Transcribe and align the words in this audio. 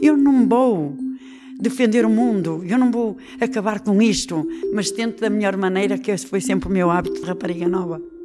Eu 0.00 0.16
não 0.16 0.46
vou 0.46 0.96
defender 1.58 2.04
o 2.04 2.10
mundo, 2.10 2.62
eu 2.66 2.78
não 2.78 2.90
vou 2.90 3.16
acabar 3.40 3.80
com 3.80 4.00
isto, 4.02 4.46
mas 4.72 4.90
tento 4.90 5.20
da 5.20 5.30
melhor 5.30 5.56
maneira, 5.56 5.98
que 5.98 6.10
esse 6.10 6.26
foi 6.26 6.40
sempre 6.40 6.68
o 6.68 6.72
meu 6.72 6.90
hábito 6.90 7.20
de 7.20 7.26
rapariga 7.26 7.66
nova. 7.66 8.15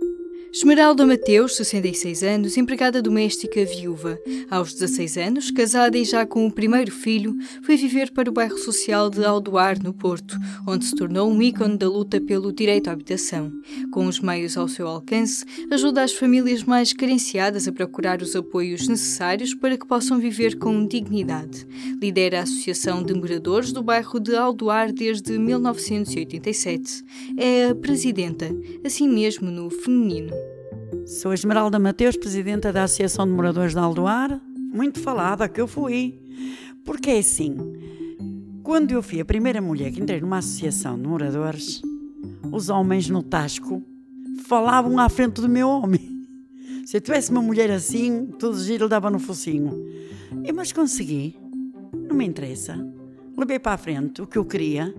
Esmeralda 0.54 1.08
Mateus, 1.08 1.56
66 1.56 2.24
anos, 2.24 2.58
empregada 2.58 3.02
doméstica 3.02 3.64
viúva. 3.64 4.20
Aos 4.50 4.74
16 4.74 5.18
anos, 5.18 5.50
casada 5.50 5.98
e 5.98 6.04
já 6.04 6.26
com 6.26 6.46
o 6.46 6.52
primeiro 6.52 6.92
filho, 6.92 7.38
foi 7.64 7.78
viver 7.78 8.12
para 8.12 8.30
o 8.30 8.34
bairro 8.34 8.58
social 8.58 9.10
de 9.10 9.24
Aldoar, 9.24 9.82
no 9.82 9.94
Porto, 9.94 10.38
onde 10.68 10.84
se 10.84 10.94
tornou 10.94 11.32
um 11.32 11.42
ícone 11.42 11.78
da 11.78 11.88
luta 11.88 12.20
pelo 12.20 12.52
direito 12.52 12.90
à 12.90 12.92
habitação. 12.92 13.50
Com 13.94 14.06
os 14.08 14.20
meios 14.20 14.58
ao 14.58 14.68
seu 14.68 14.90
alcance, 14.90 15.46
ajuda 15.72 16.04
as 16.04 16.12
famílias 16.12 16.66
mais 16.66 16.92
carenciadas 16.92 17.66
a 17.66 17.72
procurar 17.72 18.22
os 18.22 18.36
apoios 18.36 18.90
necessários 18.90 19.56
para 19.56 19.78
que 19.78 19.88
possam 19.88 20.20
viver 20.20 20.60
com 20.60 20.86
dignidade. 20.86 21.66
Lidera 22.02 22.40
a 22.40 22.44
Associação 22.44 23.02
de 23.02 23.14
Moradores 23.14 23.72
do 23.72 23.82
bairro 23.82 24.20
de 24.20 24.36
Aldoar 24.36 24.92
desde 24.92 25.40
1987. 25.40 27.06
É 27.38 27.70
a 27.70 27.76
presidenta, 27.76 28.54
assim 28.84 29.08
mesmo 29.08 29.50
no 29.50 29.70
feminino. 29.70 30.41
Sou 31.06 31.34
Esmeralda 31.34 31.80
Mateus, 31.80 32.18
presidenta 32.18 32.72
da 32.74 32.84
Associação 32.84 33.26
de 33.26 33.32
Moradores 33.32 33.72
de 33.72 33.80
Aldoar. 33.80 34.42
Muito 34.74 35.00
falada 35.00 35.48
que 35.48 35.62
eu 35.62 35.68
fui. 35.68 36.20
Porque 36.84 37.12
é 37.12 37.20
assim, 37.20 37.56
quando 38.62 38.92
eu 38.92 39.02
fui 39.02 39.22
a 39.22 39.26
primeira 39.26 39.62
mulher 39.62 39.92
que 39.92 40.02
entrei 40.02 40.20
numa 40.20 40.40
associação 40.40 40.98
de 41.00 41.08
moradores, 41.08 41.82
os 42.52 42.68
homens 42.70 43.10
no 43.10 43.24
Tasco 43.24 43.82
falavam 44.46 45.00
à 45.00 45.08
frente 45.08 45.40
do 45.40 45.48
meu 45.48 45.70
homem. 45.70 46.28
Se 46.86 46.98
eu 46.98 47.02
tivesse 47.02 47.32
uma 47.32 47.42
mulher 47.42 47.72
assim, 47.72 48.28
todo 48.38 48.60
giro 48.60 48.90
dava 48.90 49.10
no 49.10 49.20
focinho. 49.20 49.72
E, 50.44 50.52
mas 50.52 50.74
consegui. 50.74 51.38
Não 51.94 52.16
me 52.16 52.26
interessa. 52.26 52.78
Levei 53.38 53.60
para 53.60 53.74
a 53.74 53.78
frente 53.78 54.22
o 54.22 54.28
que 54.28 54.38
eu 54.38 54.44
queria. 54.44 54.94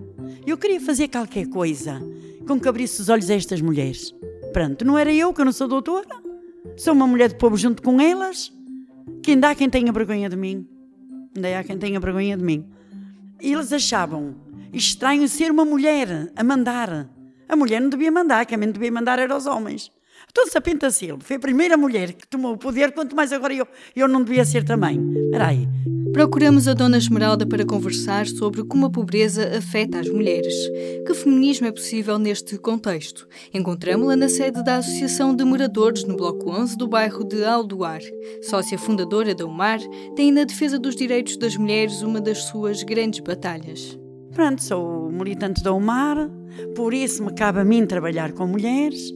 Eu 0.45 0.57
queria 0.57 0.81
fazer 0.81 1.07
qualquer 1.07 1.47
coisa 1.47 2.01
com 2.47 2.59
que 2.59 2.67
abrisse 2.67 2.99
os 2.99 3.09
olhos 3.09 3.29
a 3.29 3.35
estas 3.35 3.61
mulheres. 3.61 4.13
Pronto, 4.53 4.85
não 4.85 4.97
era 4.97 5.11
eu, 5.11 5.33
que 5.33 5.41
eu 5.41 5.45
não 5.45 5.51
sou 5.51 5.67
doutora. 5.67 6.07
Sou 6.77 6.93
uma 6.93 7.07
mulher 7.07 7.29
de 7.29 7.35
povo 7.35 7.57
junto 7.57 7.81
com 7.81 7.99
elas. 7.99 8.53
Que 9.23 9.31
ainda 9.31 9.49
há 9.49 9.55
quem 9.55 9.67
tenha 9.67 9.91
vergonha 9.91 10.29
de 10.29 10.35
mim. 10.35 10.67
Ainda 11.35 11.59
há 11.59 11.63
quem 11.63 11.77
tenha 11.77 11.99
vergonha 11.99 12.37
de 12.37 12.43
mim. 12.43 12.65
E 13.41 13.51
eles 13.51 13.73
achavam 13.73 14.35
estranho 14.71 15.27
ser 15.27 15.51
uma 15.51 15.65
mulher 15.65 16.31
a 16.35 16.43
mandar. 16.43 17.09
A 17.49 17.55
mulher 17.55 17.81
não 17.81 17.89
devia 17.89 18.11
mandar, 18.11 18.45
quem 18.45 18.57
devia 18.71 18.91
mandar 18.91 19.19
eram 19.19 19.35
os 19.35 19.47
homens. 19.47 19.91
Se 20.53 20.57
a 20.57 20.61
Pintacildo 20.61 21.23
foi 21.23 21.37
a 21.37 21.39
primeira 21.39 21.75
mulher 21.75 22.13
que 22.13 22.27
tomou 22.27 22.53
o 22.53 22.57
poder, 22.57 22.91
quanto 22.91 23.15
mais 23.15 23.31
agora 23.31 23.53
eu, 23.55 23.67
eu 23.95 24.07
não 24.07 24.23
devia 24.23 24.45
ser 24.45 24.63
também. 24.63 24.99
Espera 25.25 25.47
aí. 25.47 25.67
Procuramos 26.11 26.67
a 26.67 26.75
Dona 26.75 26.97
Esmeralda 26.97 27.43
para 27.43 27.65
conversar 27.65 28.27
sobre 28.27 28.63
como 28.63 28.85
a 28.85 28.89
pobreza 28.91 29.57
afeta 29.57 29.99
as 29.99 30.07
mulheres. 30.07 30.53
Que 31.07 31.13
feminismo 31.15 31.65
é 31.65 31.71
possível 31.71 32.19
neste 32.19 32.57
contexto? 32.59 33.27
Encontramos-la 33.51 34.15
na 34.15 34.29
sede 34.29 34.63
da 34.63 34.77
Associação 34.77 35.35
de 35.35 35.43
Moradores 35.43 36.03
no 36.03 36.15
Bloco 36.15 36.51
11 36.51 36.77
do 36.77 36.87
bairro 36.87 37.23
de 37.23 37.43
Aldoar. 37.43 38.01
Sócia 38.43 38.77
fundadora 38.77 39.33
da 39.33 39.45
UMAR, 39.45 39.79
tem 40.15 40.31
na 40.31 40.43
defesa 40.43 40.77
dos 40.77 40.95
direitos 40.95 41.35
das 41.35 41.55
mulheres 41.55 42.03
uma 42.03 42.21
das 42.21 42.43
suas 42.43 42.83
grandes 42.83 43.21
batalhas. 43.21 43.97
Pronto, 44.33 44.63
sou 44.63 45.11
militante 45.11 45.63
da 45.63 45.73
UMAR, 45.73 46.29
por 46.75 46.93
isso 46.93 47.23
me 47.23 47.33
cabe 47.33 47.59
a 47.59 47.63
mim 47.63 47.87
trabalhar 47.87 48.33
com 48.33 48.45
mulheres 48.45 49.13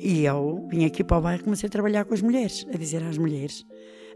e 0.00 0.24
eu 0.24 0.66
vim 0.70 0.84
aqui 0.84 1.04
para 1.04 1.18
o 1.18 1.20
bairro 1.20 1.42
e 1.42 1.44
comecei 1.44 1.66
a 1.66 1.70
trabalhar 1.70 2.04
com 2.04 2.14
as 2.14 2.22
mulheres, 2.22 2.66
a 2.72 2.76
dizer 2.76 3.02
às 3.02 3.18
mulheres 3.18 3.64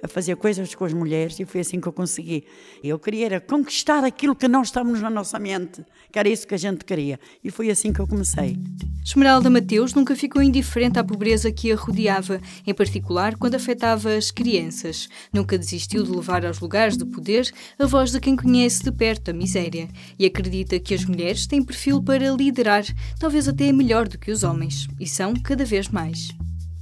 a 0.04 0.08
fazer 0.08 0.36
coisas 0.36 0.74
com 0.74 0.84
as 0.84 0.92
mulheres 0.92 1.40
e 1.40 1.46
foi 1.46 1.62
assim 1.62 1.80
que 1.80 1.88
eu 1.88 1.92
consegui. 1.92 2.44
Eu 2.82 2.98
queria 2.98 3.24
era 3.24 3.40
conquistar 3.40 4.04
aquilo 4.04 4.36
que 4.36 4.46
nós 4.46 4.68
estávamos 4.68 5.00
na 5.00 5.08
nossa 5.08 5.38
mente, 5.38 5.82
que 6.12 6.18
era 6.18 6.28
isso 6.28 6.46
que 6.46 6.54
a 6.54 6.58
gente 6.58 6.84
queria. 6.84 7.18
E 7.42 7.50
foi 7.50 7.70
assim 7.70 7.90
que 7.90 8.00
eu 8.00 8.06
comecei. 8.06 8.58
Esmeralda 9.02 9.48
Mateus 9.48 9.94
nunca 9.94 10.14
ficou 10.14 10.42
indiferente 10.42 10.98
à 10.98 11.04
pobreza 11.04 11.50
que 11.50 11.72
a 11.72 11.76
rodeava, 11.76 12.38
em 12.66 12.74
particular 12.74 13.36
quando 13.36 13.54
afetava 13.54 14.14
as 14.14 14.30
crianças. 14.30 15.08
Nunca 15.32 15.56
desistiu 15.56 16.02
de 16.02 16.10
levar 16.10 16.44
aos 16.44 16.60
lugares 16.60 16.98
de 16.98 17.06
poder 17.06 17.50
a 17.78 17.86
voz 17.86 18.12
de 18.12 18.20
quem 18.20 18.36
conhece 18.36 18.84
de 18.84 18.92
perto 18.92 19.30
a 19.30 19.34
miséria 19.34 19.88
e 20.18 20.26
acredita 20.26 20.78
que 20.78 20.92
as 20.92 21.06
mulheres 21.06 21.46
têm 21.46 21.62
perfil 21.62 22.02
para 22.02 22.30
liderar, 22.30 22.84
talvez 23.18 23.48
até 23.48 23.72
melhor 23.72 24.06
do 24.06 24.18
que 24.18 24.30
os 24.30 24.42
homens, 24.42 24.86
e 25.00 25.06
são 25.06 25.32
cada 25.32 25.64
vez 25.64 25.88
mais. 25.88 26.28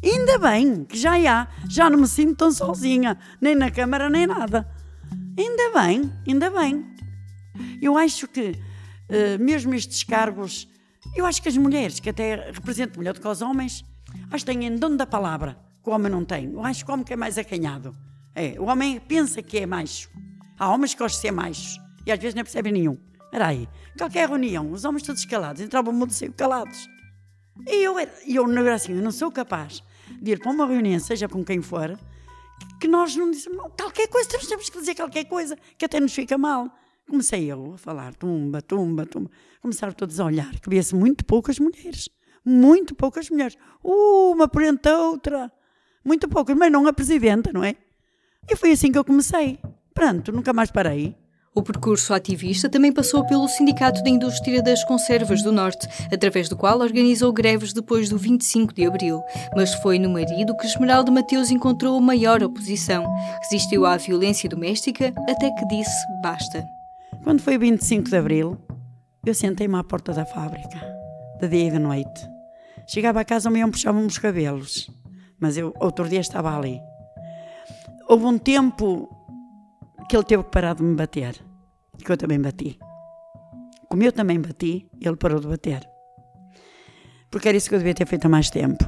Ainda 0.03 0.37
bem 0.39 0.85
que 0.85 0.99
já 0.99 1.13
há, 1.15 1.47
já 1.69 1.89
não 1.89 2.01
me 2.01 2.09
sinto 2.09 2.35
tão 2.35 2.51
sozinha, 2.51 3.17
nem 3.41 3.55
na 3.55 3.71
Câmara 3.71 4.11
nem 4.11 4.27
nada. 4.27 4.69
Ainda 5.39 5.81
bem, 5.81 6.13
ainda 6.27 6.51
bem. 6.51 6.85
Eu 7.81 7.97
acho 7.97 8.27
que, 8.27 8.51
uh, 8.51 9.43
mesmo 9.43 9.73
estes 9.75 10.03
cargos, 10.03 10.69
eu 11.15 11.25
acho 11.25 11.41
que 11.41 11.49
as 11.49 11.57
mulheres, 11.57 12.01
que 12.01 12.11
até 12.11 12.51
representam 12.51 12.99
melhor 12.99 13.15
do 13.15 13.21
que 13.21 13.29
os 13.29 13.43
homens, 13.43 13.85
acho 14.31 14.45
que 14.45 14.53
têm 14.53 14.77
dono 14.77 14.97
da 14.97 15.07
palavra, 15.07 15.57
que 15.83 15.89
o 15.89 15.93
homem 15.93 16.11
não 16.11 16.25
tem. 16.25 16.53
Eu 16.53 16.65
acho 16.65 16.85
que 16.85 16.91
o 16.91 16.95
homem 16.95 17.07
é 17.09 17.17
mais 17.17 17.39
acanhado. 17.39 17.97
É, 18.35 18.57
o 18.59 18.65
homem 18.65 18.99
pensa 18.99 19.41
que 19.41 19.59
é 19.59 19.67
macho. 19.67 20.11
Há 20.59 20.69
homens 20.69 20.95
que 20.95 20.99
gostam 21.01 21.19
de 21.19 21.23
ser 21.23 21.33
machos 21.33 21.79
e 22.05 22.11
às 22.11 22.19
vezes 22.19 22.35
não 22.35 22.43
percebem 22.43 22.73
nenhum. 22.73 22.99
Era 23.33 23.49
aí, 23.49 23.69
qualquer 23.97 24.29
reunião, 24.29 24.73
os 24.73 24.85
homens 24.85 25.05
todos 25.05 25.25
calados, 25.25 25.63
entravam 25.63 25.93
muito 25.93 26.13
cedo 26.13 26.35
calados. 26.35 26.89
E 27.67 27.85
eu, 27.85 27.99
eu, 27.99 28.59
era 28.59 28.75
assim, 28.75 28.95
eu 28.95 29.03
não 29.03 29.13
sou 29.13 29.31
capaz 29.31 29.83
de 30.21 30.33
ir 30.33 30.39
para 30.39 30.51
uma 30.51 30.67
reunião, 30.67 30.99
seja 30.99 31.29
com 31.29 31.45
quem 31.45 31.63
for, 31.63 31.99
que 32.81 32.89
nós 32.89 33.15
não 33.15 33.31
dizemos 33.31 33.59
qualquer 33.77 34.09
coisa, 34.09 34.29
temos 34.29 34.69
que 34.69 34.79
dizer 34.79 34.95
qualquer 34.95 35.25
coisa, 35.25 35.57
que 35.79 35.85
até 35.85 36.01
nos 36.01 36.13
fica 36.13 36.37
mal. 36.37 36.71
Comecei 37.09 37.51
eu 37.51 37.75
a 37.75 37.79
falar, 37.79 38.15
tumba, 38.15 38.63
tumba, 38.63 39.07
tumba. 39.07 39.31
Começaram 39.61 39.93
todos 39.93 40.19
a 40.19 40.25
olhar, 40.25 40.59
que 40.61 40.69
via-se 40.69 40.95
muito 40.95 41.25
poucas 41.25 41.59
mulheres. 41.59 42.09
Muito 42.45 42.95
poucas 42.95 43.31
mulheres. 43.31 43.57
Uma 43.83 44.49
por 44.49 44.63
entre 44.63 44.91
a 44.91 44.99
outra. 44.99 45.53
Muito 46.05 46.29
poucas, 46.29 46.57
mas 46.57 46.73
não 46.73 46.87
a 46.87 46.93
presidenta, 46.93 47.53
não 47.53 47.63
é? 47.63 47.77
E 48.51 48.57
foi 48.57 48.73
assim 48.73 48.91
que 48.91 48.99
eu 48.99 49.05
comecei. 49.05 49.59
Pronto, 49.95 50.33
nunca 50.33 50.53
mais 50.53 50.71
parei. 50.71 51.15
O 51.55 51.63
percurso 51.63 52.15
ativista 52.15 52.67
também 52.67 52.91
passou 52.91 53.27
pelo 53.27 53.47
Sindicato 53.47 54.03
da 54.03 54.09
Indústria 54.09 54.63
das 54.63 54.83
Conservas 54.85 55.43
do 55.43 55.53
Norte, 55.53 55.87
através 56.11 56.49
do 56.49 56.57
qual 56.57 56.81
organizou 56.81 57.31
greves 57.31 57.75
depois 57.75 58.09
do 58.09 58.17
25 58.17 58.73
de 58.73 58.87
abril. 58.87 59.23
Mas 59.55 59.75
foi 59.75 59.99
no 59.99 60.09
marido 60.09 60.57
que 60.57 60.67
Esmeralda 60.67 61.11
Mateus 61.11 61.51
encontrou 61.51 62.01
maior 62.01 62.43
oposição. 62.43 63.05
Resistiu 63.43 63.85
à 63.85 63.99
violência 63.99 64.49
doméstica 64.49 65.13
até 65.29 65.51
que 65.51 65.67
disse 65.69 66.07
basta. 66.23 66.65
Quando 67.23 67.43
foi 67.43 67.59
25 67.59 68.09
de 68.09 68.17
abril, 68.17 68.57
eu 69.27 69.35
sentei-me 69.35 69.77
à 69.77 69.85
porta 69.85 70.15
da 70.15 70.25
fábrica, 70.25 70.81
de 71.39 71.49
dia 71.49 71.69
e 71.69 71.71
de 71.71 71.79
noite. 71.79 72.29
Chegava 72.89 73.21
a 73.21 73.25
casa, 73.27 73.51
o 73.51 73.53
meu 73.53 73.71
puxava-me 73.71 74.07
os 74.07 74.17
cabelos, 74.17 74.91
mas 75.39 75.59
eu 75.59 75.75
outro 75.79 76.09
dia 76.09 76.21
estava 76.21 76.57
ali. 76.57 76.81
Houve 78.09 78.25
um 78.25 78.39
tempo 78.39 79.22
que 80.13 80.17
ele 80.19 80.25
teve 80.25 80.45
que 80.45 80.51
parar 80.51 80.75
de 80.75 80.83
me 80.83 80.95
bater, 80.95 81.43
que 82.05 82.13
eu 82.13 82.19
também 82.19 82.39
bati. 82.39 82.79
Como 83.89 84.03
eu 84.03 84.13
também 84.13 84.39
bati, 84.39 84.87
ele 85.01 85.17
parou 85.17 85.41
de 85.41 85.49
bater. 85.49 85.89
Porque 87.31 87.49
era 87.49 87.57
isso 87.57 87.71
que 87.71 87.77
eu 87.77 87.79
devia 87.79 87.95
ter 87.95 88.07
feito 88.07 88.27
há 88.27 88.29
mais 88.29 88.51
tempo. 88.51 88.85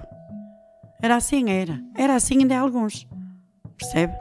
Era 1.01 1.17
assim, 1.17 1.49
era. 1.49 1.83
Era 1.97 2.15
assim 2.15 2.41
ainda 2.41 2.59
há 2.59 2.61
alguns. 2.61 3.09
Percebe? 3.79 4.13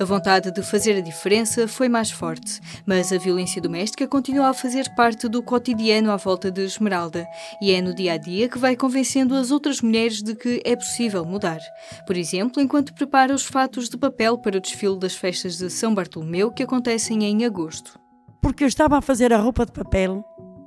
A 0.00 0.04
vontade 0.06 0.50
de 0.50 0.62
fazer 0.62 0.96
a 0.96 1.02
diferença 1.02 1.68
foi 1.68 1.86
mais 1.86 2.10
forte, 2.10 2.58
mas 2.86 3.12
a 3.12 3.18
violência 3.18 3.60
doméstica 3.60 4.08
continua 4.08 4.48
a 4.48 4.54
fazer 4.54 4.88
parte 4.94 5.28
do 5.28 5.42
cotidiano 5.42 6.10
à 6.10 6.16
volta 6.16 6.50
de 6.50 6.62
Esmeralda 6.62 7.28
e 7.60 7.70
é 7.70 7.82
no 7.82 7.92
dia 7.92 8.14
a 8.14 8.16
dia 8.16 8.48
que 8.48 8.56
vai 8.56 8.74
convencendo 8.74 9.34
as 9.34 9.50
outras 9.50 9.82
mulheres 9.82 10.22
de 10.22 10.34
que 10.34 10.62
é 10.64 10.74
possível 10.74 11.22
mudar. 11.22 11.60
Por 12.06 12.16
exemplo, 12.16 12.62
enquanto 12.62 12.94
prepara 12.94 13.34
os 13.34 13.44
fatos 13.44 13.90
de 13.90 13.98
papel 13.98 14.38
para 14.38 14.56
o 14.56 14.60
desfile 14.60 14.98
das 14.98 15.14
festas 15.14 15.58
de 15.58 15.68
São 15.68 15.94
Bartolomeu 15.94 16.50
que 16.50 16.62
acontecem 16.62 17.22
em 17.22 17.44
agosto. 17.44 18.00
Porque 18.40 18.64
eu 18.64 18.68
estava 18.68 18.96
a 18.96 19.02
fazer 19.02 19.34
a 19.34 19.38
roupa 19.38 19.66
de 19.66 19.72
papel 19.72 20.24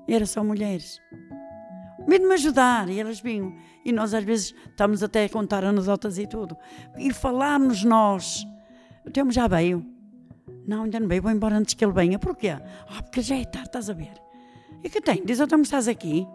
e 0.08 0.13
era 0.13 0.28
só 0.28 0.44
mulheres. 0.44 1.00
Medo 2.08 2.28
me 2.28 2.36
ajudar 2.36 2.88
e 2.88 3.00
elas 3.00 3.19
vinham. 3.19 3.52
E 3.84 3.92
nós 3.92 4.13
às 4.13 4.24
vezes 4.24 4.54
estamos 4.69 5.02
até 5.02 5.25
a 5.25 5.30
contar 5.30 5.63
anedotas 5.63 6.19
e 6.19 6.28
tudo. 6.28 6.56
E 7.00 7.12
falarmos 7.12 7.84
nós 7.84 8.46
o 9.06 9.12
Telmo 9.12 9.32
já 9.32 9.48
veio. 9.48 9.86
Não, 10.66 10.84
ainda 10.84 11.00
não 11.00 11.08
veio, 11.08 11.22
vou 11.22 11.32
embora 11.32 11.56
antes 11.56 11.74
que 11.74 11.84
ele 11.84 11.92
venha. 11.92 12.18
Porquê? 12.18 12.50
Ah, 12.50 13.02
porque 13.02 13.22
já 13.22 13.36
é 13.36 13.44
tarde, 13.44 13.68
estás 13.68 13.90
a 13.90 13.94
ver. 13.94 14.14
E 14.84 14.90
que 14.90 15.02
tem? 15.02 15.24
Diz 15.24 15.40
que 15.40 15.56
estás 15.56 15.88
aqui. 15.88 16.28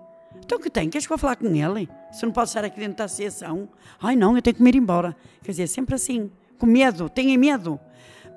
Então 0.44 0.58
que 0.58 0.70
tem? 0.70 0.88
Queres 0.88 1.06
que 1.06 1.12
eu 1.12 1.18
falar 1.18 1.36
com 1.36 1.46
ele? 1.46 1.88
Se 2.12 2.24
não 2.24 2.32
posso 2.32 2.50
estar 2.50 2.64
aqui 2.64 2.78
dentro 2.78 2.98
da 2.98 3.04
associação. 3.04 3.68
Ai 4.00 4.16
não, 4.16 4.36
eu 4.36 4.42
tenho 4.42 4.56
que 4.56 4.62
me 4.62 4.70
ir 4.70 4.76
embora. 4.76 5.16
Quer 5.42 5.52
dizer, 5.52 5.66
sempre 5.66 5.94
assim, 5.94 6.30
com 6.58 6.66
medo, 6.66 7.08
tenha 7.08 7.36
medo. 7.38 7.80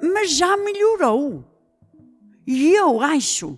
Mas 0.01 0.31
já 0.31 0.57
melhorou. 0.57 1.45
E 2.45 2.73
eu 2.73 2.99
acho, 3.01 3.57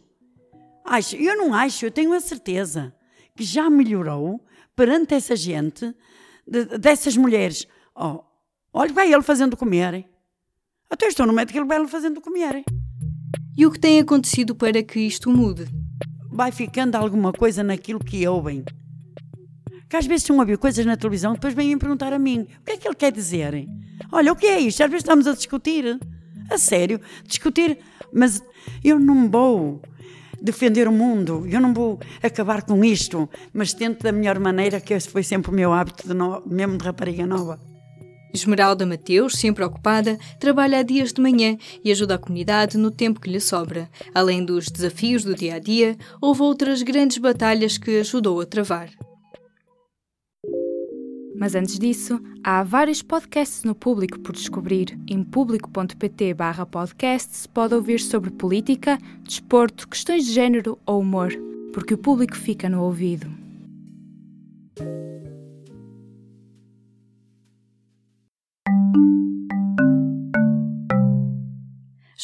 acho, 0.84 1.16
eu 1.16 1.38
não 1.38 1.54
acho, 1.54 1.86
eu 1.86 1.92
tenho 1.92 2.14
a 2.14 2.19
certeza 2.19 2.94
que 3.36 3.44
já 3.44 3.69
melhorou 3.69 4.46
perante 4.76 5.14
essa 5.14 5.36
gente, 5.36 5.96
de, 6.46 6.66
dessas 6.78 7.16
mulheres. 7.16 7.66
Oh, 7.96 8.24
olha, 8.74 8.92
vai 8.92 9.12
ele 9.12 9.22
fazendo 9.22 9.56
comer. 9.56 10.06
Até 10.94 11.07
estou 11.07 11.25
no 11.25 11.34
médico 11.34 11.57
ele 11.57 11.66
vai 11.66 11.88
fazendo 11.88 12.22
comer. 12.22 12.63
E 13.57 13.66
o 13.66 13.72
que 13.72 13.80
tem 13.80 14.00
acontecido 14.00 14.54
para 14.54 14.84
que 14.84 15.00
isto 15.00 15.28
mude? 15.28 15.66
Vai 16.31 16.51
ficando 16.51 16.95
alguma 16.95 17.34
coisa 17.34 17.63
naquilo 17.63 18.00
que 18.00 18.28
ouvem. 18.28 18.63
Que 19.90 19.98
às 19.98 20.06
vezes 20.06 20.22
estão 20.22 20.40
a 20.40 20.45
ver 20.45 20.60
coisas 20.60 20.86
na 20.86 20.95
televisão, 20.95 21.34
depois 21.34 21.56
vêm 21.56 21.80
perguntar 21.80 22.13
a 22.13 22.19
mim: 22.19 22.42
o 22.42 22.63
que 22.63 22.74
é 22.74 22.78
que 22.78 22.88
ele 22.88 22.94
quer 22.94 23.12
dizer? 23.12 23.68
Olha, 24.12 24.31
o 24.31 24.36
que 24.36 24.45
é 24.45 24.60
isto? 24.60 24.84
Às 24.84 24.90
vezes 24.92 25.04
estamos 25.04 25.25
a 25.25 25.34
discutir. 25.34 26.00
A 26.48 26.60
sério, 26.60 27.01
discutir. 27.25 27.80
Mas 28.13 28.44
eu 28.84 29.00
não 29.00 29.31
vou 29.31 29.81
defender 30.40 30.88
o 30.88 30.92
mundo, 30.92 31.48
eu 31.50 31.60
não 31.60 31.74
vou 31.74 32.00
acabar 32.22 32.62
com 32.62 32.86
isto, 32.86 33.28
mas 33.51 33.74
tento 33.74 34.04
da 34.04 34.12
melhor 34.12 34.38
maneira, 34.38 34.80
que 34.80 34.94
esse 34.94 35.10
foi 35.10 35.24
sempre 35.24 35.50
o 35.50 35.56
meu 35.56 35.74
hábito, 35.74 36.07
de 36.07 36.13
no... 36.13 36.44
mesmo 36.45 36.78
de 36.78 36.86
rapariga 36.86 37.25
nova. 37.25 37.73
Esmeralda 38.33 38.85
Mateus, 38.85 39.33
sempre 39.33 39.63
ocupada, 39.63 40.18
trabalha 40.39 40.80
a 40.80 40.83
dias 40.83 41.13
de 41.13 41.21
manhã 41.21 41.56
e 41.83 41.91
ajuda 41.91 42.15
a 42.15 42.18
comunidade 42.18 42.77
no 42.77 42.89
tempo 42.89 43.19
que 43.19 43.30
lhe 43.30 43.39
sobra. 43.39 43.88
Além 44.13 44.44
dos 44.44 44.69
desafios 44.69 45.24
do 45.24 45.35
dia 45.35 45.56
a 45.56 45.59
dia, 45.59 45.95
houve 46.19 46.41
outras 46.41 46.81
grandes 46.81 47.19
batalhas 47.19 47.77
que 47.77 48.00
ajudou 48.00 48.41
a 48.41 48.45
travar. 48.45 48.89
Mas 51.35 51.56
antes 51.56 51.77
disso, 51.77 52.19
há 52.44 52.63
vários 52.63 53.01
podcasts 53.01 53.63
no 53.63 53.75
Público 53.75 54.19
por 54.19 54.33
descobrir. 54.33 54.97
Em 55.07 55.24
público.pt 55.24 56.33
barra 56.33 56.65
podcasts 56.65 57.45
pode 57.45 57.75
ouvir 57.75 58.00
sobre 58.00 58.31
política, 58.31 58.97
desporto, 59.24 59.88
questões 59.88 60.25
de 60.25 60.31
género 60.31 60.80
ou 60.85 61.01
humor, 61.01 61.33
porque 61.74 61.94
o 61.94 61.97
público 61.97 62.35
fica 62.38 62.69
no 62.69 62.83
ouvido. 62.83 63.43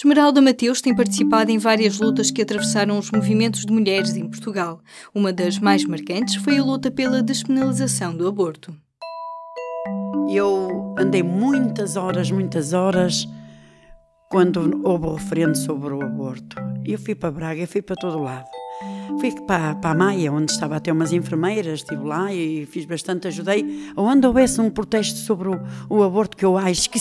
Esmeralda 0.01 0.41
Mateus 0.41 0.79
tem 0.79 0.95
participado 0.95 1.51
em 1.51 1.57
várias 1.57 1.99
lutas 1.99 2.31
que 2.31 2.41
atravessaram 2.41 2.97
os 2.97 3.11
movimentos 3.11 3.65
de 3.65 3.73
mulheres 3.73 4.15
em 4.15 4.25
Portugal. 4.29 4.79
Uma 5.13 5.33
das 5.33 5.59
mais 5.59 5.83
marcantes 5.83 6.35
foi 6.35 6.57
a 6.57 6.63
luta 6.63 6.89
pela 6.89 7.21
despenalização 7.21 8.15
do 8.15 8.25
aborto. 8.25 8.73
Eu 10.33 10.95
andei 10.97 11.21
muitas 11.21 11.97
horas, 11.97 12.31
muitas 12.31 12.71
horas, 12.71 13.27
quando 14.31 14.79
houve 14.85 15.05
o 15.05 15.15
referendo 15.15 15.57
sobre 15.57 15.93
o 15.93 16.01
aborto. 16.01 16.55
Eu 16.85 16.97
fui 16.97 17.13
para 17.13 17.29
Braga, 17.29 17.59
eu 17.59 17.67
fui 17.67 17.81
para 17.81 17.97
todo 17.97 18.23
lado. 18.23 18.45
Fui 19.19 19.31
para, 19.45 19.75
para 19.75 19.91
a 19.91 19.95
Maia, 19.95 20.31
onde 20.31 20.51
estava 20.51 20.77
até 20.77 20.91
umas 20.91 21.11
enfermeiras, 21.11 21.79
estive 21.79 22.03
lá 22.03 22.33
e 22.33 22.65
fiz 22.65 22.85
bastante, 22.85 23.27
ajudei. 23.27 23.91
Onde 23.97 24.25
houvesse 24.25 24.61
um 24.61 24.69
protesto 24.69 25.19
sobre 25.19 25.49
o, 25.49 25.59
o 25.89 26.03
aborto, 26.03 26.37
que 26.37 26.45
eu 26.45 26.57
acho 26.57 26.89
que 26.89 26.99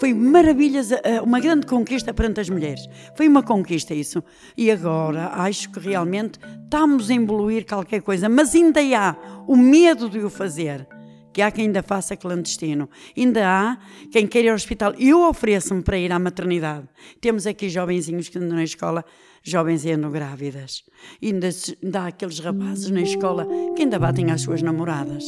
foi 0.00 0.12
maravilhas, 0.12 0.90
uma 1.22 1.38
grande 1.38 1.66
conquista 1.66 2.12
perante 2.12 2.40
as 2.40 2.48
mulheres. 2.48 2.88
Foi 3.14 3.28
uma 3.28 3.42
conquista 3.42 3.94
isso. 3.94 4.24
E 4.56 4.70
agora 4.70 5.28
acho 5.34 5.70
que 5.70 5.78
realmente 5.78 6.40
estamos 6.64 7.10
a 7.10 7.14
evoluir 7.14 7.66
qualquer 7.66 8.02
coisa, 8.02 8.28
mas 8.28 8.54
ainda 8.54 8.80
há 8.80 9.14
o 9.46 9.56
medo 9.56 10.08
de 10.08 10.18
o 10.18 10.30
fazer 10.30 10.86
que 11.32 11.42
há 11.42 11.50
quem 11.50 11.66
ainda 11.66 11.82
faça 11.82 12.16
clandestino. 12.16 12.88
Ainda 13.16 13.46
há 13.46 13.78
quem 14.10 14.26
queira 14.26 14.48
ir 14.48 14.50
ao 14.50 14.56
hospital. 14.56 14.94
Eu 14.98 15.28
ofereço-me 15.28 15.82
para 15.82 15.96
ir 15.96 16.10
à 16.10 16.18
maternidade. 16.18 16.88
Temos 17.20 17.46
aqui 17.46 17.68
jovenzinhos 17.68 18.28
que 18.28 18.38
andam 18.38 18.56
na 18.56 18.64
escola, 18.64 19.04
jovens 19.42 19.84
e 19.84 19.92
andam 19.92 20.10
grávidas. 20.10 20.82
Ainda, 21.22 21.48
ainda 21.82 22.00
há 22.02 22.06
aqueles 22.08 22.38
rapazes 22.38 22.90
na 22.90 23.00
escola 23.00 23.46
que 23.74 23.82
ainda 23.82 23.98
batem 23.98 24.30
às 24.30 24.42
suas 24.42 24.62
namoradas. 24.62 25.24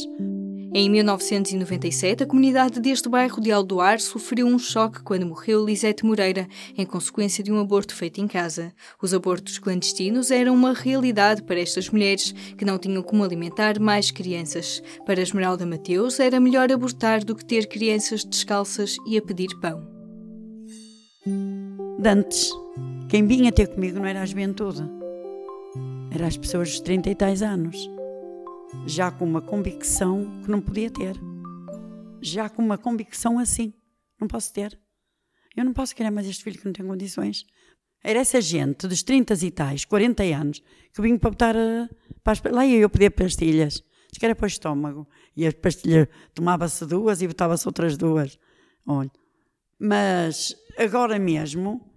Em 0.75 0.89
1997, 0.89 2.23
a 2.23 2.25
comunidade 2.25 2.79
deste 2.79 3.07
bairro 3.07 3.39
de 3.39 3.51
Aldoar 3.51 3.99
sofreu 3.99 4.47
um 4.47 4.57
choque 4.57 5.03
quando 5.03 5.23
morreu 5.23 5.63
Lisete 5.63 6.03
Moreira, 6.03 6.47
em 6.75 6.83
consequência 6.83 7.43
de 7.43 7.51
um 7.51 7.59
aborto 7.59 7.93
feito 7.93 8.19
em 8.19 8.27
casa. 8.27 8.73
Os 8.99 9.13
abortos 9.13 9.59
clandestinos 9.59 10.31
eram 10.31 10.55
uma 10.55 10.73
realidade 10.73 11.43
para 11.43 11.59
estas 11.59 11.91
mulheres, 11.91 12.31
que 12.57 12.65
não 12.65 12.79
tinham 12.79 13.03
como 13.03 13.23
alimentar 13.23 13.79
mais 13.79 14.09
crianças. 14.09 14.81
Para 15.05 15.21
Esmeralda 15.21 15.63
Mateus, 15.63 16.19
era 16.19 16.39
melhor 16.39 16.71
abortar 16.71 17.23
do 17.23 17.35
que 17.35 17.45
ter 17.45 17.67
crianças 17.67 18.23
descalças 18.23 18.95
e 19.05 19.15
a 19.15 19.21
pedir 19.21 19.49
pão. 19.61 19.87
Dantes, 21.99 22.51
quem 23.13 23.27
vinha 23.27 23.51
ter 23.51 23.67
comigo 23.67 23.99
não 23.99 24.07
era 24.07 24.23
a 24.23 24.25
juventude, 24.25 24.81
era 26.11 26.25
as 26.25 26.35
pessoas 26.35 26.71
dos 26.71 26.79
30 26.79 27.11
e 27.11 27.15
tais 27.15 27.43
anos 27.43 27.77
já 28.87 29.11
com 29.11 29.23
uma 29.23 29.39
convicção 29.39 30.41
que 30.41 30.49
não 30.49 30.59
podia 30.59 30.89
ter. 30.89 31.15
Já 32.19 32.49
com 32.49 32.63
uma 32.63 32.75
convicção 32.75 33.37
assim. 33.37 33.71
Não 34.19 34.27
posso 34.27 34.51
ter. 34.51 34.75
Eu 35.55 35.63
não 35.63 35.73
posso 35.73 35.95
criar 35.95 36.09
mais 36.09 36.27
este 36.27 36.43
filho 36.43 36.57
que 36.57 36.65
não 36.65 36.73
tem 36.73 36.83
condições. 36.87 37.45
Era 38.03 38.17
essa 38.17 38.41
gente 38.41 38.87
dos 38.87 39.03
30 39.03 39.35
e 39.45 39.51
tais, 39.51 39.85
40 39.85 40.23
anos, 40.23 40.63
que 40.91 40.99
vinha 40.99 41.19
para 41.19 41.29
botar 41.29 41.55
a, 41.55 41.87
para 42.23 42.33
as, 42.33 42.41
lá 42.41 42.65
ia 42.65 42.79
eu 42.79 42.89
pedir 42.89 43.11
pastilhas. 43.11 43.83
Diz 44.09 44.17
que 44.17 44.25
era 44.25 44.33
para 44.33 44.45
o 44.45 44.47
estômago. 44.47 45.07
E 45.37 45.45
as 45.45 45.53
pastilhas 45.53 46.07
tomava-se 46.33 46.83
duas 46.87 47.21
e 47.21 47.27
botava-se 47.27 47.67
outras 47.67 47.95
duas. 47.95 48.39
Olha. 48.87 49.11
Mas 49.77 50.55
agora 50.79 51.19
mesmo 51.19 51.92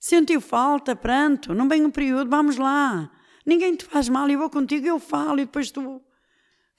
sentiu 0.00 0.40
falta, 0.40 0.96
pranto, 0.96 1.54
não 1.54 1.68
vem 1.68 1.84
o 1.84 1.92
período, 1.92 2.30
vamos 2.30 2.56
lá. 2.56 3.10
Ninguém 3.44 3.76
te 3.76 3.84
faz 3.84 4.08
mal, 4.08 4.28
eu 4.28 4.38
vou 4.38 4.50
contigo, 4.50 4.86
eu 4.86 4.98
falo 4.98 5.38
e 5.38 5.44
depois 5.44 5.70
tu 5.70 6.00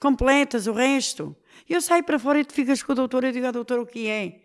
completas 0.00 0.66
o 0.66 0.72
resto. 0.72 1.34
Eu 1.68 1.80
saio 1.80 2.02
para 2.02 2.18
fora 2.18 2.40
e 2.40 2.44
tu 2.44 2.52
ficas 2.52 2.82
com 2.82 2.92
a 2.92 2.94
doutora 2.96 3.28
e 3.28 3.32
digo 3.32 3.46
à 3.46 3.52
doutora 3.52 3.80
o 3.80 3.86
que 3.86 4.08
é. 4.08 4.40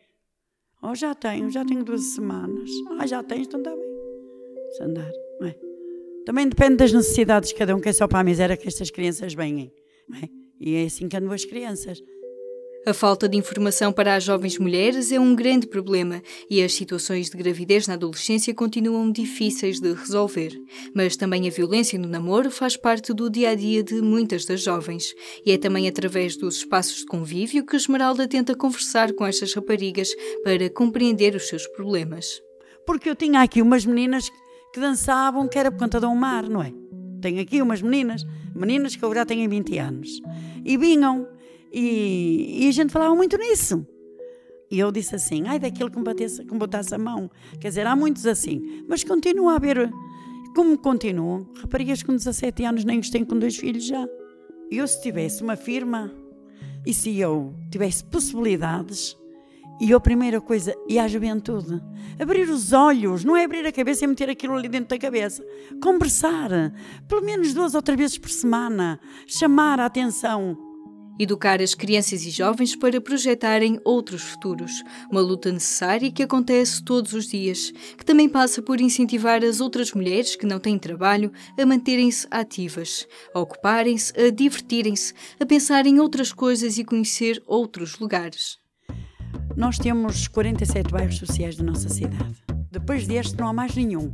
Oh, 0.82 0.94
já 0.94 1.16
tenho, 1.16 1.50
já 1.50 1.66
tenho 1.66 1.84
duas 1.84 2.14
semanas. 2.14 2.70
Ah, 3.00 3.08
já 3.08 3.24
tens, 3.24 3.48
então 3.48 3.60
está 3.60 3.72
bem. 3.72 3.86
Se 4.76 4.84
andar. 4.84 5.12
É? 5.42 5.56
Também 6.26 6.48
depende 6.48 6.78
das 6.78 6.94
necessidades 6.94 7.50
de 7.50 7.56
cada 7.56 7.76
um, 7.76 7.82
que 7.82 7.90
é 7.90 7.94
só 7.94 8.08
para 8.08 8.20
a 8.20 8.24
miséria 8.24 8.56
que 8.56 8.68
estas 8.68 8.92
crianças 8.92 9.34
venham. 9.34 9.72
É? 10.22 10.30
E 10.60 10.76
é 10.76 10.86
assim 10.86 11.10
que 11.10 11.18
andam 11.18 11.32
as 11.32 11.46
crianças. 11.46 12.00
A 12.88 12.94
falta 12.94 13.28
de 13.28 13.36
informação 13.36 13.92
para 13.92 14.16
as 14.16 14.24
jovens 14.24 14.58
mulheres 14.58 15.12
é 15.12 15.20
um 15.20 15.36
grande 15.36 15.68
problema 15.68 16.24
e 16.50 16.64
as 16.64 16.74
situações 16.74 17.30
de 17.30 17.36
gravidez 17.36 17.86
na 17.86 17.96
adolescência 17.96 18.54
continuam 18.54 19.12
difíceis 19.12 19.82
de 19.82 19.94
resolver. 19.94 20.54
Mas 20.96 21.18
também 21.18 21.46
a 21.46 21.52
violência 21.52 22.00
no 22.00 22.08
namoro 22.08 22.50
faz 22.50 22.78
parte 22.78 23.14
do 23.14 23.30
dia 23.30 23.50
a 23.50 23.56
dia 23.56 23.84
de 23.84 24.02
muitas 24.02 24.46
das 24.46 24.62
jovens. 24.62 25.14
E 25.46 25.52
é 25.52 25.58
também 25.58 25.86
através 25.86 26.38
dos 26.38 26.60
espaços 26.60 27.00
de 27.00 27.08
convívio 27.08 27.66
que 27.66 27.76
Esmeralda 27.76 28.26
tenta 28.26 28.56
conversar 28.56 29.12
com 29.12 29.26
estas 29.26 29.54
raparigas 29.54 30.08
para 30.42 30.70
compreender 30.70 31.36
os 31.36 31.50
seus 31.50 31.68
problemas. 31.68 32.42
Porque 32.86 33.10
eu 33.10 33.18
tinha 33.18 33.42
aqui 33.42 33.62
umas 33.62 33.86
meninas 33.86 34.30
que 34.74 34.80
dançavam, 34.80 35.46
que 35.50 35.60
era 35.60 35.70
por 35.70 35.80
conta 35.80 36.00
do 36.00 36.16
mar, 36.16 36.48
não 36.48 36.64
é? 36.64 36.72
Tenho 37.22 37.42
aqui 37.42 37.62
umas 37.62 37.82
meninas, 37.82 38.24
meninas 38.56 38.96
que 38.96 39.04
agora 39.04 39.26
têm 39.26 39.46
20 39.46 39.78
anos, 39.78 40.22
e 40.64 40.78
vinham 40.78 41.28
e, 41.72 42.64
e 42.64 42.68
a 42.68 42.72
gente 42.72 42.92
falava 42.92 43.16
muito 43.16 43.38
nisso. 43.38 43.86
E 44.70 44.80
eu 44.80 44.92
disse 44.92 45.16
assim: 45.16 45.44
ai, 45.48 45.60
daquele 45.60 45.90
que 45.90 45.98
me, 45.98 46.46
que 46.46 46.58
botasse 46.58 46.94
a 46.94 46.98
mão. 46.98 47.30
Quer 47.60 47.70
dizer, 47.70 47.88
há 47.88 47.96
muitos 47.96 48.26
assim. 48.26 48.84
Mas 48.88 49.04
continua 49.04 49.54
a 49.54 49.56
haver. 49.56 49.90
Como 50.56 50.78
continuam? 50.78 51.48
Raparigas 51.62 52.04
com 52.04 52.14
17 52.16 52.66
anos 52.66 52.84
nem 52.84 53.00
os 53.00 53.10
têm 53.10 53.24
com 53.24 53.38
dois 53.38 53.56
filhos 53.56 53.86
já. 53.86 54.08
Eu, 54.70 54.88
se 54.88 55.02
tivesse 55.02 55.44
uma 55.44 55.56
firma 55.56 56.12
e 56.86 56.94
se 56.94 57.18
eu 57.20 57.54
tivesse 57.70 58.04
possibilidades, 58.04 59.18
e 59.80 59.94
a 59.94 60.00
primeira 60.00 60.42
coisa, 60.42 60.74
e 60.88 60.98
a 60.98 61.08
juventude, 61.08 61.82
abrir 62.20 62.50
os 62.50 62.74
olhos, 62.74 63.24
não 63.24 63.38
é 63.38 63.46
abrir 63.46 63.66
a 63.66 63.72
cabeça 63.72 64.06
e 64.06 64.08
meter 64.08 64.30
aquilo 64.30 64.56
ali 64.56 64.68
dentro 64.68 64.90
da 64.90 64.98
cabeça. 64.98 65.46
Conversar, 65.82 66.50
pelo 67.08 67.22
menos 67.22 67.54
duas 67.54 67.76
ou 67.76 67.82
três 67.82 68.00
vezes 68.00 68.18
por 68.18 68.30
semana, 68.30 69.00
chamar 69.28 69.80
a 69.80 69.86
atenção 69.86 70.67
Educar 71.20 71.62
as 71.62 71.74
crianças 71.74 72.26
e 72.26 72.30
jovens 72.30 72.76
para 72.76 73.02
projetarem 73.02 73.80
outros 73.84 74.22
futuros. 74.22 74.84
Uma 75.12 75.22
luta 75.22 75.52
necessária 75.52 76.12
que 76.12 76.22
acontece 76.22 76.84
todos 76.84 77.14
os 77.14 77.28
dias, 77.28 77.72
que 77.98 78.06
também 78.06 78.30
passa 78.30 78.62
por 78.62 78.80
incentivar 78.80 79.44
as 79.44 79.60
outras 79.60 79.94
mulheres 79.94 80.36
que 80.36 80.46
não 80.46 80.60
têm 80.60 80.78
trabalho 80.78 81.32
a 81.60 81.66
manterem-se 81.66 82.28
ativas, 82.30 83.08
a 83.34 83.40
ocuparem-se, 83.40 84.14
a 84.20 84.30
divertirem-se, 84.30 85.14
a 85.40 85.46
pensar 85.46 85.88
em 85.88 86.00
outras 86.00 86.32
coisas 86.32 86.78
e 86.78 86.84
conhecer 86.84 87.42
outros 87.48 87.98
lugares. 87.98 88.58
Nós 89.56 89.80
temos 89.80 90.28
47 90.28 90.92
bairros 90.92 91.18
sociais 91.18 91.56
da 91.56 91.64
nossa 91.64 91.90
cidade. 91.90 92.36
Depois 92.72 93.08
deste 93.08 93.36
não 93.38 93.48
há 93.48 93.54
mais 93.54 93.76
nenhum. 93.76 94.12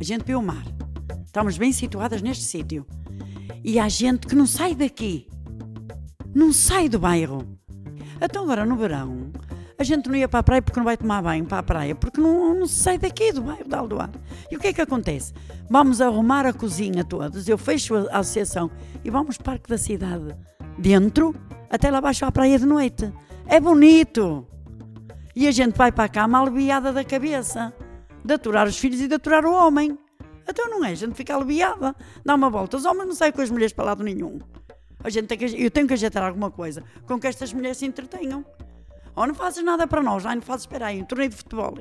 A 0.00 0.02
gente 0.02 0.24
vê 0.24 0.34
o 0.34 0.40
mar. 0.40 0.64
Estamos 1.26 1.58
bem 1.58 1.72
situadas 1.72 2.22
neste 2.22 2.44
sítio. 2.44 2.86
E 3.62 3.78
há 3.78 3.86
gente 3.86 4.26
que 4.26 4.34
não 4.34 4.46
sai 4.46 4.74
daqui 4.74 5.26
não 6.38 6.52
sai 6.52 6.88
do 6.88 7.00
bairro. 7.00 7.44
Então 8.22 8.44
agora 8.44 8.64
no 8.64 8.76
verão, 8.76 9.32
a 9.76 9.82
gente 9.82 10.08
não 10.08 10.14
ia 10.14 10.28
para 10.28 10.38
a 10.38 10.42
praia 10.44 10.62
porque 10.62 10.78
não 10.78 10.84
vai 10.84 10.96
tomar 10.96 11.20
banho 11.20 11.44
para 11.44 11.58
a 11.58 11.62
praia, 11.64 11.94
porque 11.96 12.20
não, 12.20 12.54
não 12.54 12.66
sai 12.66 12.96
daqui 12.96 13.32
do 13.32 13.42
bairro 13.42 13.68
de 13.68 13.74
Aldoar. 13.74 14.08
E 14.48 14.56
o 14.56 14.60
que 14.60 14.68
é 14.68 14.72
que 14.72 14.80
acontece? 14.80 15.34
Vamos 15.68 16.00
arrumar 16.00 16.46
a 16.46 16.52
cozinha 16.52 17.02
todos, 17.02 17.48
eu 17.48 17.58
fecho 17.58 17.96
a 17.96 18.18
associação 18.18 18.70
e 19.04 19.10
vamos 19.10 19.36
para 19.36 19.42
o 19.42 19.44
Parque 19.46 19.68
da 19.68 19.76
Cidade. 19.76 20.36
Dentro, 20.78 21.34
até 21.68 21.90
lá 21.90 21.98
abaixo 21.98 22.24
à 22.24 22.30
praia 22.30 22.56
de 22.56 22.66
noite. 22.66 23.12
É 23.44 23.58
bonito. 23.58 24.46
E 25.34 25.48
a 25.48 25.50
gente 25.50 25.76
vai 25.76 25.90
para 25.90 26.04
a 26.04 26.08
cama 26.08 26.40
aliviada 26.40 26.92
da 26.92 27.02
cabeça. 27.02 27.74
De 28.24 28.34
aturar 28.34 28.68
os 28.68 28.78
filhos 28.78 29.00
e 29.00 29.08
de 29.08 29.14
aturar 29.14 29.44
o 29.44 29.52
homem. 29.52 29.98
Então 30.48 30.70
não 30.70 30.84
é, 30.84 30.92
a 30.92 30.94
gente 30.94 31.14
fica 31.14 31.34
aliviada, 31.34 31.96
dá 32.24 32.34
uma 32.36 32.48
volta. 32.48 32.76
Os 32.76 32.84
homens 32.84 33.06
não 33.08 33.14
saem 33.14 33.32
com 33.32 33.42
as 33.42 33.50
mulheres 33.50 33.72
para 33.72 33.86
lado 33.86 34.04
nenhum. 34.04 34.38
A 35.02 35.10
gente 35.10 35.26
tem 35.26 35.38
que, 35.38 35.44
eu 35.44 35.70
tenho 35.70 35.86
que 35.86 35.94
ajeitar 35.94 36.22
alguma 36.22 36.50
coisa 36.50 36.82
com 37.06 37.18
que 37.18 37.26
estas 37.26 37.52
mulheres 37.52 37.78
se 37.78 37.86
entretenham. 37.86 38.44
Ou 39.14 39.26
não 39.26 39.34
fazes 39.34 39.64
nada 39.64 39.86
para 39.86 40.02
nós, 40.02 40.24
ai 40.26 40.36
não 40.36 40.42
fazes, 40.42 40.62
espera 40.62 40.86
aí, 40.86 41.00
um 41.00 41.04
torneio 41.04 41.30
de 41.30 41.36
futebol. 41.36 41.74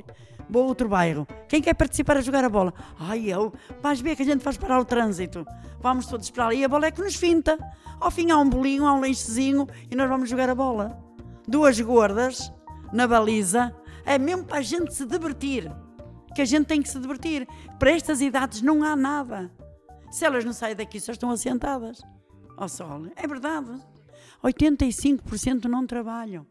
Vou 0.50 0.64
a 0.64 0.66
outro 0.68 0.88
bairro. 0.88 1.28
Quem 1.48 1.62
quer 1.62 1.74
participar 1.74 2.18
a 2.18 2.22
jogar 2.22 2.44
a 2.44 2.50
bola? 2.50 2.74
Ai, 2.98 3.26
eu. 3.26 3.54
Vais 3.82 4.00
ver 4.00 4.16
que 4.16 4.24
a 4.24 4.26
gente 4.26 4.44
faz 4.44 4.56
parar 4.56 4.80
o 4.80 4.86
trânsito. 4.86 5.46
Vamos 5.82 6.08
todos 6.08 6.30
para 6.30 6.48
ali. 6.48 6.64
A 6.64 6.70
bola 6.70 6.86
é 6.86 6.92
que 6.92 7.02
nos 7.02 7.16
finta. 7.16 7.58
Ao 8.00 8.10
fim 8.10 8.32
há 8.32 8.38
um 8.38 8.50
bolinho, 8.50 8.86
há 8.86 8.94
um 8.94 9.02
lencezinho 9.02 9.68
e 9.92 9.96
nós 9.96 10.08
vamos 10.08 10.30
jogar 10.30 10.50
a 10.50 10.56
bola. 10.56 10.98
Duas 11.46 11.80
gordas 11.82 12.52
na 12.94 13.06
baliza. 13.08 13.76
É 14.06 14.18
mesmo 14.18 14.46
para 14.46 14.60
a 14.60 14.62
gente 14.62 14.94
se 14.94 15.06
divertir. 15.06 15.70
Que 16.34 16.42
a 16.42 16.46
gente 16.46 16.66
tem 16.66 16.82
que 16.82 16.90
se 16.90 17.00
divertir. 17.00 17.46
Para 17.78 17.92
estas 17.92 18.22
idades 18.22 18.62
não 18.62 18.84
há 18.84 18.96
nada. 18.96 19.52
Se 20.10 20.26
elas 20.26 20.46
não 20.46 20.54
saem 20.54 20.76
daqui, 20.76 21.00
só 21.00 21.12
estão 21.12 21.30
assentadas 21.30 22.02
ao 22.58 22.68
sol. 22.68 23.08
É 23.16 23.28
verdade. 23.28 23.80
85% 24.44 25.66
não 25.66 25.86
trabalham. 25.86 26.46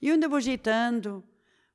E 0.00 0.08
eu 0.08 0.14
ainda 0.14 0.28
vou 0.28 0.38
ajeitando. 0.38 1.22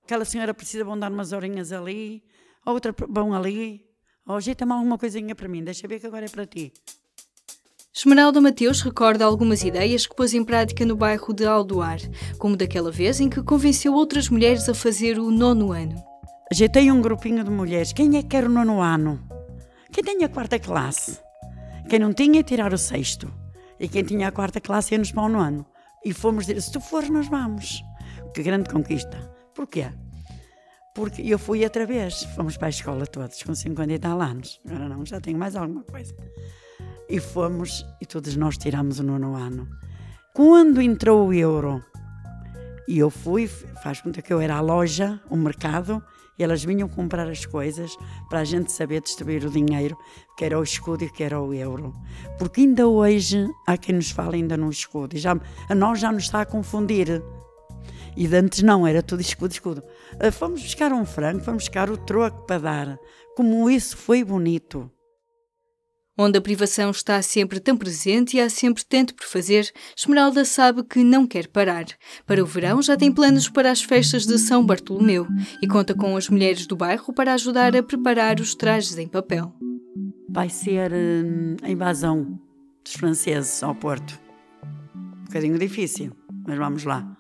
Aquela 0.03 0.25
senhora 0.25 0.53
precisa 0.53 0.84
vão 0.84 0.98
dar 0.98 1.12
umas 1.12 1.31
horinhas 1.31 1.72
ali, 1.72 2.24
outra 2.65 2.93
vão 3.07 3.34
ali. 3.34 3.86
Ou 4.25 4.36
ajeita-me 4.36 4.74
alguma 4.74 4.98
coisinha 4.98 5.34
para 5.36 5.48
mim, 5.48 5.63
deixa 5.63 5.88
ver 5.88 6.00
que 6.00 6.07
agora 6.07 6.25
é 6.25 6.29
para 6.29 6.46
ti. 6.46 6.74
Esmeralda 7.96 8.39
Mateus 8.39 8.81
recorda 8.81 9.25
algumas 9.25 9.63
ideias 9.63 10.05
que 10.05 10.15
pôs 10.15 10.34
em 10.34 10.43
prática 10.43 10.86
no 10.86 10.96
bairro 10.96 11.34
de 11.34 11.46
Aldoar, 11.46 12.00
como 12.38 12.55
daquela 12.55 12.91
vez 12.91 13.19
em 13.19 13.29
que 13.29 13.41
convenceu 13.41 13.93
outras 13.93 14.29
mulheres 14.29 14.69
a 14.69 14.74
fazer 14.74 15.17
o 15.17 15.31
nono 15.31 15.72
ano. 15.72 15.96
Ajeitei 16.51 16.91
um 16.91 17.01
grupinho 17.01 17.43
de 17.43 17.50
mulheres. 17.50 17.91
Quem 17.91 18.17
é 18.17 18.22
que 18.22 18.29
quer 18.29 18.46
o 18.46 18.50
nono 18.50 18.81
ano? 18.81 19.19
Quem 19.91 20.03
tem 20.03 20.24
a 20.24 20.29
quarta 20.29 20.60
classe? 20.60 21.19
Quem 21.89 22.00
não 22.00 22.13
tinha, 22.13 22.43
tirar 22.43 22.74
o 22.74 22.77
sexto. 22.77 23.34
E 23.79 23.88
quem 23.88 24.03
tinha 24.03 24.27
a 24.27 24.31
quarta 24.31 24.60
classe 24.60 24.93
ia-nos 24.93 25.12
para 25.12 25.24
o 25.24 25.29
nono. 25.29 25.65
E 26.03 26.13
fomos 26.13 26.46
dizer: 26.46 26.62
se 26.62 26.72
tu 26.72 26.79
fores, 26.79 27.10
nós 27.10 27.27
vamos. 27.27 27.84
Que 28.34 28.43
grande 28.43 28.69
conquista. 28.69 29.17
Porquê? 29.53 29.91
Porque 30.93 31.22
eu 31.22 31.38
fui 31.38 31.63
outra 31.63 31.86
vez. 31.86 32.24
Fomos 32.36 32.57
para 32.57 32.67
a 32.67 32.69
escola 32.69 33.05
todos, 33.05 33.41
com 33.43 33.53
50 33.53 33.93
e 33.93 34.00
tal 34.00 34.22
anos. 34.22 34.60
Agora 34.65 34.89
não, 34.89 35.05
já 35.05 35.19
tenho 35.19 35.38
mais 35.38 35.55
alguma 35.55 35.84
coisa. 35.84 36.15
E 37.10 37.19
fomos, 37.19 37.86
e 38.01 38.05
todos 38.05 38.36
nós 38.36 38.57
tiramos 38.57 39.00
o 39.00 39.03
nono 39.03 39.36
ano. 39.36 39.67
Quando 40.34 40.81
entrou 40.81 41.27
o 41.27 41.34
euro, 41.34 41.84
e 42.88 43.00
eu 43.00 43.10
fui, 43.10 43.48
faz 43.48 44.01
conta 44.01 44.22
que 44.22 44.31
eu 44.31 44.39
era 44.39 44.55
a 44.55 44.62
loja, 44.62 45.19
o 45.29 45.36
mercado, 45.36 46.03
e 46.38 46.44
elas 46.44 46.63
vinham 46.63 46.88
comprar 46.88 47.27
as 47.27 47.46
coisas 47.46 47.98
para 48.29 48.39
a 48.39 48.44
gente 48.44 48.72
saber 48.72 49.01
distribuir 49.01 49.46
o 49.46 49.50
dinheiro, 49.50 49.98
que 50.38 50.46
era 50.46 50.60
o 50.60 50.63
escudo 50.63 51.03
e 51.03 51.10
que 51.10 51.24
era 51.24 51.39
o 51.41 51.53
euro. 51.53 51.94
Porque 52.38 52.62
ainda 52.62 52.88
hoje 52.88 53.48
há 53.65 53.77
quem 53.77 53.96
nos 53.96 54.12
fala 54.12 54.36
ainda 54.36 54.56
no 54.56 54.70
escudo, 54.70 55.15
e 55.15 55.20
já, 55.20 55.39
a 55.70 55.75
nós 55.75 56.00
já 56.00 56.12
nos 56.12 56.24
está 56.24 56.41
a 56.41 56.46
confundir. 56.46 57.22
E 58.15 58.27
de 58.27 58.36
antes 58.36 58.63
não, 58.63 58.86
era 58.88 59.03
tudo 59.03 59.22
escudo, 59.22 59.51
escudo. 59.51 59.84
Uh, 60.15 60.32
fomos 60.32 60.62
buscar 60.62 60.91
um 60.91 61.06
frango, 61.06 61.44
fomos 61.44 61.65
buscar 61.65 61.89
o 61.89 61.98
troco 61.98 62.48
para 62.48 62.60
dar. 62.60 63.00
Como 63.36 63.70
isso 63.70 63.96
foi 63.96 64.24
bonito. 64.24 64.91
Onde 66.18 66.40
a 66.40 66.42
privação 66.42 66.90
está 66.90 67.22
sempre 67.22 67.60
tão 67.60 67.78
presente 67.78 68.38
e 68.38 68.42
há 68.42 68.50
sempre 68.50 68.84
tanto 68.84 69.14
por 69.14 69.26
fazer, 69.26 69.72
Esmeralda 69.96 70.44
sabe 70.44 70.84
que 70.84 71.04
não 71.04 71.28
quer 71.28 71.48
parar. 71.48 71.86
Para 72.26 72.42
o 72.42 72.46
verão 72.46 72.82
já 72.82 72.98
tem 72.98 73.12
planos 73.12 73.48
para 73.48 73.70
as 73.70 73.84
festas 73.84 74.26
de 74.26 74.40
São 74.40 74.66
Bartolomeu 74.66 75.28
e 75.62 75.68
conta 75.68 75.94
com 75.94 76.18
as 76.18 76.28
mulheres 76.28 76.66
do 76.66 76.76
bairro 76.76 77.14
para 77.14 77.36
ajudar 77.36 77.76
a 77.76 77.84
preparar 77.84 78.40
os 78.40 78.56
trajes 78.56 78.98
em 78.98 79.08
papel. 79.08 79.54
Vai 80.28 80.50
ser 80.50 80.92
hum, 80.92 81.56
a 81.62 81.70
invasão 81.70 82.40
dos 82.84 82.94
franceses 82.94 83.62
ao 83.62 83.76
Porto. 83.76 84.20
Um 85.06 85.26
bocadinho 85.26 85.60
difícil, 85.60 86.14
mas 86.48 86.58
vamos 86.58 86.84
lá. 86.84 87.16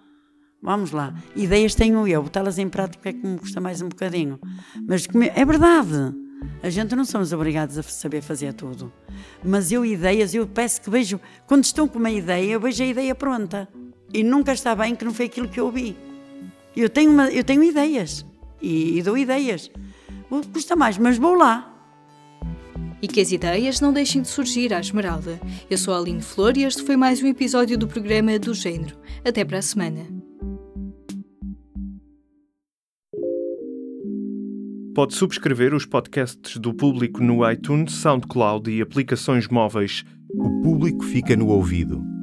Vamos 0.59 0.89
lá. 0.89 1.13
Ideias 1.35 1.75
tenho 1.75 2.07
eu, 2.07 2.23
botá-las 2.23 2.57
em 2.57 2.67
prática 2.67 3.09
é 3.09 3.13
que 3.13 3.27
me 3.27 3.37
custa 3.37 3.61
mais 3.61 3.79
um 3.79 3.89
bocadinho. 3.89 4.39
Mas 4.87 5.07
é 5.35 5.45
verdade. 5.45 6.26
A 6.61 6.69
gente 6.69 6.95
não 6.95 7.05
somos 7.05 7.31
obrigados 7.33 7.77
a 7.77 7.83
saber 7.83 8.21
fazer 8.21 8.53
tudo. 8.53 8.91
Mas 9.43 9.71
eu, 9.71 9.85
ideias, 9.85 10.33
eu 10.33 10.47
peço 10.47 10.81
que 10.81 10.89
vejo. 10.89 11.19
Quando 11.45 11.63
estou 11.63 11.87
com 11.87 11.99
uma 11.99 12.11
ideia, 12.11 12.53
eu 12.53 12.59
vejo 12.59 12.83
a 12.83 12.87
ideia 12.87 13.15
pronta. 13.15 13.67
E 14.13 14.23
nunca 14.23 14.53
está 14.53 14.75
bem 14.75 14.95
que 14.95 15.05
não 15.05 15.13
foi 15.13 15.25
aquilo 15.25 15.47
que 15.47 15.59
eu 15.59 15.65
ouvi. 15.65 15.95
Eu 16.75 16.89
tenho, 16.89 17.11
uma, 17.11 17.29
eu 17.29 17.43
tenho 17.43 17.63
ideias. 17.63 18.25
E, 18.61 18.97
e 18.97 19.03
dou 19.03 19.17
ideias. 19.17 19.71
Custa 20.53 20.75
mais, 20.75 20.97
mas 20.97 21.17
vou 21.17 21.35
lá. 21.35 21.73
E 23.01 23.07
que 23.07 23.21
as 23.21 23.31
ideias 23.31 23.79
não 23.79 23.93
deixem 23.93 24.21
de 24.21 24.27
surgir 24.27 24.73
à 24.73 24.79
Esmeralda. 24.79 25.39
Eu 25.69 25.77
sou 25.77 25.93
a 25.93 25.99
Aline 25.99 26.21
Flor 26.21 26.57
e 26.57 26.63
este 26.63 26.83
foi 26.83 26.97
mais 26.97 27.21
um 27.21 27.27
episódio 27.27 27.77
do 27.77 27.87
programa 27.87 28.37
do 28.39 28.53
Gênero. 28.53 28.97
Até 29.23 29.45
para 29.45 29.59
a 29.59 29.61
semana. 29.61 30.16
Pode 34.97 35.13
subscrever 35.13 35.75
os 35.75 35.85
podcasts 35.85 36.57
do 36.57 36.73
público 36.73 37.21
no 37.21 37.47
iTunes, 37.47 37.93
SoundCloud 37.93 38.67
e 38.71 38.81
aplicações 38.81 39.47
móveis. 39.47 40.03
O 40.27 40.63
público 40.63 41.03
fica 41.03 41.35
no 41.35 41.49
ouvido. 41.49 42.16